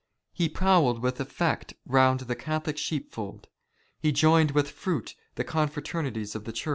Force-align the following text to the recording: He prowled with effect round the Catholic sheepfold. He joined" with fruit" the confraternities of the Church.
He 0.33 0.49
prowled 0.49 1.03
with 1.03 1.19
effect 1.19 1.75
round 1.85 2.21
the 2.21 2.35
Catholic 2.35 2.79
sheepfold. 2.79 3.49
He 3.99 4.11
joined" 4.11 4.49
with 4.55 4.71
fruit" 4.71 5.13
the 5.35 5.43
confraternities 5.43 6.33
of 6.33 6.43
the 6.45 6.51
Church. 6.51 6.69